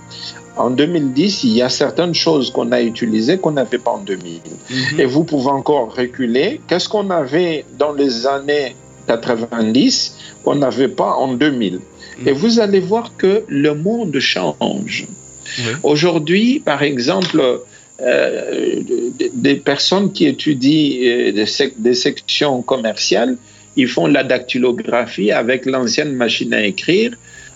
[0.58, 4.42] en 2010, il y a certaines choses qu'on a utilisées qu'on n'avait pas en 2000.
[4.70, 5.00] Mhm.
[5.00, 6.60] Et vous pouvez encore reculer.
[6.68, 8.76] Qu'est-ce qu'on avait dans les années
[9.08, 11.80] 90 qu'on n'avait pas en 2000
[12.26, 12.38] Et mhm.
[12.38, 15.08] vous allez voir que le monde change.
[15.82, 17.62] Aujourd'hui, par exemple,
[18.02, 18.76] euh,
[19.34, 21.46] des personnes qui étudient euh, des,
[21.78, 23.38] des sections commerciales,
[23.78, 27.12] ils font la dactylographie avec l'ancienne machine à écrire,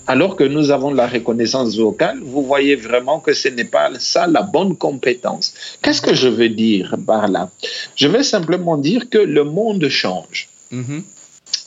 [0.07, 2.19] alors que nous avons la reconnaissance vocale.
[2.23, 5.53] Vous voyez vraiment que ce n'est pas ça la bonne compétence.
[5.81, 7.49] Qu'est-ce que je veux dire par là?
[7.95, 10.47] Je veux simplement dire que le monde change.
[10.71, 11.01] Mm-hmm.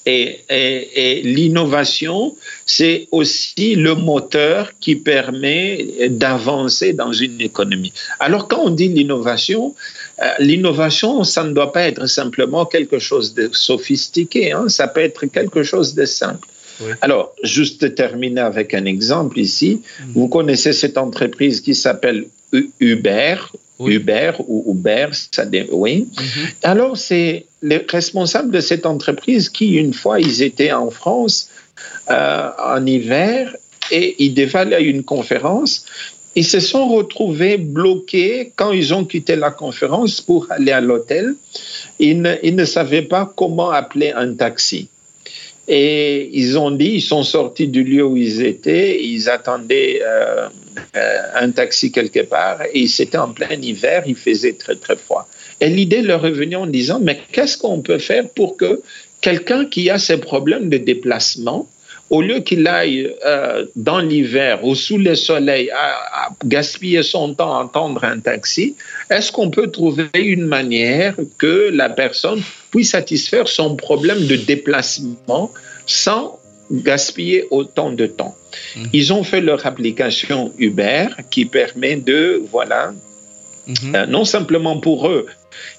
[0.07, 2.37] Et, l'innovation,
[2.67, 7.93] c'est aussi le moteur qui permet d'avancer dans une économie.
[8.21, 9.75] Alors quand on dit l'innovation,
[10.38, 15.27] l'innovation, ça ne doit pas être simplement quelque chose de sophistiqué, hein, ça peut être
[15.27, 16.48] quelque chose de simple.
[17.00, 19.81] Alors, juste terminer avec un exemple ici.
[20.00, 20.12] Mm.
[20.14, 22.27] Vous connaissez cette entreprise qui s'appelle
[22.81, 23.37] Uber,
[23.81, 26.09] Uber ou Uber, ça oui.
[26.12, 26.55] Mm-hmm.
[26.62, 31.48] Alors, c'est les responsables de cette entreprise qui, une fois, ils étaient en France
[32.11, 33.55] euh, en hiver
[33.90, 35.85] et ils devaient aller à une conférence.
[36.37, 41.35] Ils se sont retrouvés bloqués quand ils ont quitté la conférence pour aller à l'hôtel.
[42.01, 44.88] Ils ne, savaient pas comment appeler un taxi.
[45.66, 50.49] Et ils ont dit, ils sont sortis du lieu où ils étaient, ils attendaient euh,
[50.97, 55.27] euh, un taxi quelque part, et c'était en plein hiver, il faisait très très froid.
[55.62, 58.83] Et l'idée leur est venue en disant, mais qu'est-ce qu'on peut faire pour que
[59.23, 61.66] quelqu'un qui a ces problèmes de déplacement,
[62.11, 67.59] au lieu qu'il aille euh, dans l'hiver ou sous le soleil à, gaspiller son temps
[67.59, 68.77] à attendre un taxi,
[69.11, 75.51] est-ce qu'on peut trouver une manière que la personne puisse satisfaire son problème de déplacement
[75.87, 76.38] sans
[76.71, 78.37] gaspiller autant de temps?
[78.76, 78.89] Mhm.
[78.93, 82.93] Ils ont fait leur application Uber qui permet de, voilà,
[83.67, 83.95] mhm.
[83.95, 85.27] euh, non simplement pour eux,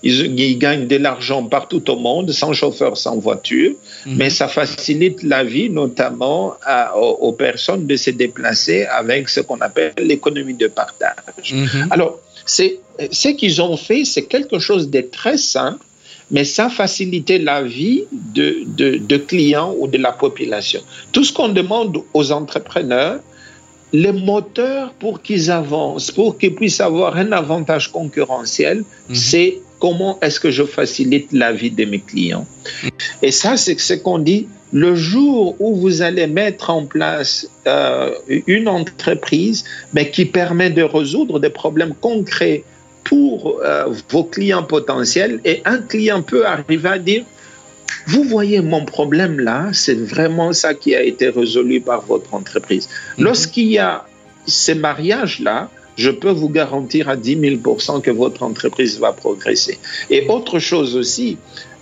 [0.04, 3.74] ils, gagnent de l'argent partout au monde, sans chauffeur, sans voiture,
[4.06, 4.16] mhm.
[4.16, 6.54] mais ça facilite la vie, notamment
[6.96, 11.54] aux, personnes de se déplacer avec ce qu'on appelle l'économie de partage.
[11.92, 12.80] Alors, c'est,
[13.12, 15.84] ce qu'ils ont fait, c'est quelque chose de très simple,
[16.32, 20.82] mais ça faciliter la vie de, de, de clients ou de la population.
[21.12, 23.20] Tout ce qu'on demande aux entrepreneurs,
[23.96, 29.16] les moteurs pour qu'ils avancent, pour qu'ils puissent avoir un avantage concurrentiel, mhm.
[29.16, 32.46] c'est comment est-ce que je facilite la vie de mes clients.
[33.22, 38.12] Et ça, c'est ce qu'on dit, le jour où vous allez mettre en place euh,
[38.48, 42.64] une entreprise mais qui permet de résoudre des problèmes concrets
[43.06, 47.24] pour euh, vos clients potentiels, et un client peut arriver à dire,
[48.08, 52.90] vous voyez mon problème là, c'est vraiment ça qui a été résolu par votre entreprise.
[53.18, 53.26] Mhm.
[53.26, 54.06] Lorsqu'il y a
[54.46, 59.80] ces mariages-là, je peux vous garantir à 10 000% que votre entreprise va progresser.
[60.10, 61.38] Et autre chose aussi,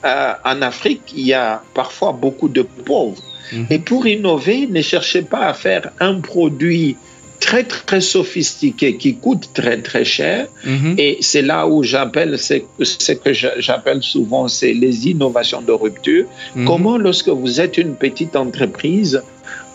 [0.06, 3.24] euh, en Afrique, il y a parfois beaucoup de pauvres.
[3.52, 3.68] Mhm.
[3.70, 6.96] Et pour innover, ne cherchez pas à faire un produit
[7.44, 10.96] très très sophistiqué qui coûte très très cher mhm.
[10.98, 13.34] et c'est là où j'appelle ce que
[13.68, 16.26] j'appelle souvent c'est les innovations de rupture.
[16.56, 16.66] Mhm.
[16.66, 19.22] Comment lorsque vous êtes une petite entreprise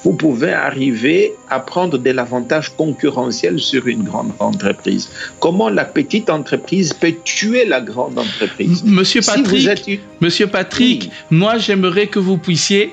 [0.05, 5.11] vous pouvez arriver à prendre de l'avantage concurrentiel sur une grande entreprise?
[5.41, 8.85] Comment la petite entreprise peut tuer la grande entreprise?
[8.85, 12.93] Monsieur Patrick, Monsieur Patrick, moi j'aimerais que vous puissiez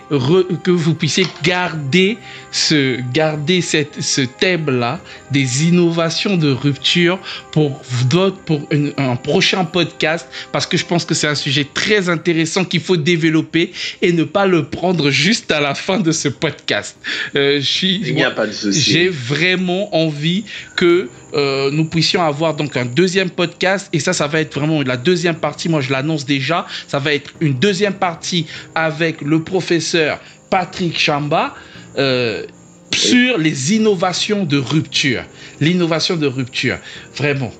[0.63, 2.17] que vous puissiez garder
[2.55, 7.19] ce garder cette ce thème là des innovations de rupture
[7.51, 8.61] pour d'autres pour
[8.97, 12.95] un prochain podcast parce que je pense que c'est un sujet très intéressant qu'il faut
[12.95, 16.95] développer et ne pas le prendre juste à la fin de ce podcast.
[17.35, 18.79] Euh, Il n'y a pas de souci.
[18.79, 20.45] J'ai vraiment envie
[20.77, 24.81] que euh, nous puissions avoir donc un deuxième podcast et ça, ça va être vraiment
[24.81, 25.67] la deuxième partie.
[25.67, 26.65] Moi, je l'annonce déjà.
[26.87, 28.45] Ça va être une deuxième partie
[28.75, 31.53] avec le professeur Patrick Chamba.
[31.97, 32.45] Euh,
[32.93, 35.23] sur les innovations de rupture.
[35.59, 36.77] L'innovation de rupture.
[37.15, 37.51] Vraiment.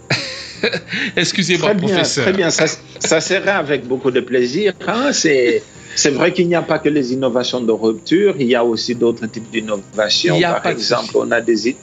[1.16, 2.26] Excusez-moi, professeur.
[2.26, 2.68] Très bien, ça,
[3.00, 4.74] ça avec beaucoup de plaisir.
[4.88, 5.62] Hein, c'est
[5.96, 8.96] c'est vrai qu'il n'y a pas que les innovations de rupture, il y a aussi
[8.96, 10.40] d'autres types d'innovations.
[10.42, 11.76] Par exemple, on a des,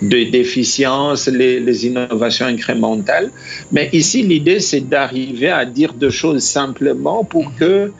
[0.00, 3.30] déficiences, les, innovations incrémentales.
[3.70, 7.54] Mais ici, l'idée, c'est d'arriver à dire deux choses simplement pour mhm.
[7.58, 7.92] que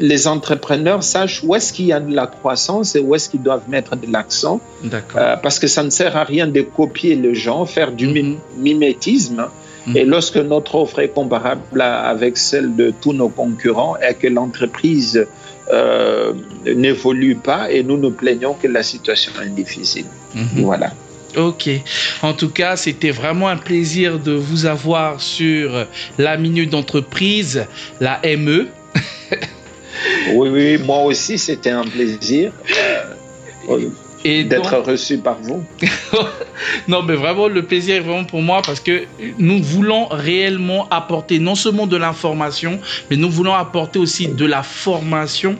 [0.00, 3.42] les entrepreneurs sachent où est-ce qu'il y a de la croissance et où est-ce qu'ils
[3.42, 4.60] doivent mettre de l'accent.
[4.84, 8.36] Euh, parce que ça ne sert à rien de copier les gens, faire du mhm.
[8.58, 9.46] mimétisme.
[9.86, 9.96] Mm.
[9.96, 15.26] Et lorsque notre offre est comparable avec celle de tous nos concurrents et que l'entreprise
[15.72, 16.32] euh,
[16.66, 20.06] n'évolue pas et nous nous plaignons que la situation est difficile.
[20.34, 20.62] Mm-hmm.
[20.62, 20.92] Voilà.
[21.36, 21.70] Ok.
[22.22, 25.86] En tout cas, c'était vraiment un plaisir de vous avoir sur
[26.18, 27.66] la minute d'entreprise,
[28.00, 28.68] la ME.
[30.34, 32.52] oui, oui, moi aussi, c'était un plaisir.
[33.68, 33.88] Euh,
[34.24, 35.64] d'être reçu par vous.
[36.88, 39.04] non, mais vraiment, le plaisir est vraiment pour moi parce que
[39.38, 44.62] nous voulons réellement apporter non seulement de l'information, mais nous voulons apporter aussi de la
[44.62, 45.56] formation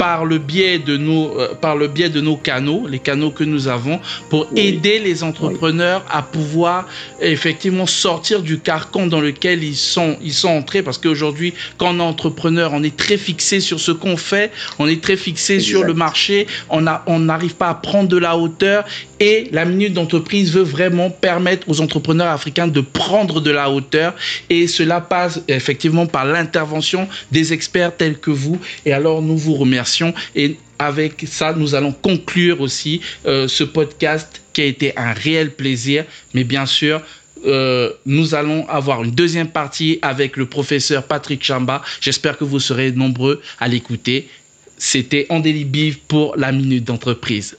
[0.00, 3.44] par le biais de nos, euh, par le biais de nos canaux, les canaux que
[3.44, 6.86] nous avons, pour aider les entrepreneurs à pouvoir
[7.20, 10.82] effectivement sortir du carcan dans lequel ils sont, ils sont entrés.
[10.82, 14.88] Parce qu'aujourd'hui, quand on est entrepreneur, on est très fixé sur ce qu'on fait, on
[14.88, 16.80] est très fixé sur le marché, on
[17.18, 18.86] n'arrive pas à prendre de la hauteur.
[19.22, 24.14] Et la minute d'entreprise veut vraiment permettre aux entrepreneurs africains de prendre de la hauteur.
[24.48, 28.58] Et cela passe effectivement par l'intervention des experts tels que vous.
[28.86, 29.89] Et alors nous vous remercions
[30.34, 35.52] et avec ça, nous allons conclure aussi euh, ce podcast qui a été un réel
[35.52, 36.04] plaisir.
[36.34, 37.02] Mais bien sûr,
[37.46, 41.82] euh, nous allons avoir une deuxième partie avec le professeur Patrick Chamba.
[42.00, 44.28] J'espère que vous serez nombreux à l'écouter.
[44.78, 47.56] C'était Andélie Biv pour la Minute d'entreprise.